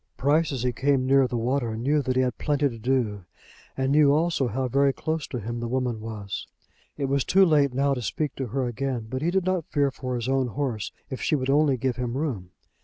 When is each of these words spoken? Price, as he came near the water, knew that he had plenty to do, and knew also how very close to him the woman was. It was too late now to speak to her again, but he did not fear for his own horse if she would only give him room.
Price, 0.17 0.51
as 0.51 0.63
he 0.63 0.71
came 0.71 1.05
near 1.05 1.27
the 1.27 1.37
water, 1.37 1.77
knew 1.77 2.01
that 2.01 2.15
he 2.15 2.23
had 2.23 2.39
plenty 2.39 2.67
to 2.67 2.79
do, 2.79 3.25
and 3.77 3.91
knew 3.91 4.11
also 4.11 4.47
how 4.47 4.67
very 4.67 4.91
close 4.91 5.27
to 5.27 5.37
him 5.39 5.59
the 5.59 5.67
woman 5.67 5.99
was. 6.01 6.47
It 6.97 7.05
was 7.05 7.23
too 7.23 7.45
late 7.45 7.71
now 7.71 7.93
to 7.93 8.01
speak 8.01 8.35
to 8.37 8.47
her 8.47 8.65
again, 8.65 9.05
but 9.11 9.21
he 9.21 9.29
did 9.29 9.45
not 9.45 9.69
fear 9.69 9.91
for 9.91 10.15
his 10.15 10.27
own 10.27 10.47
horse 10.47 10.91
if 11.11 11.21
she 11.21 11.35
would 11.35 11.51
only 11.51 11.77
give 11.77 11.97
him 11.97 12.17
room. 12.17 12.49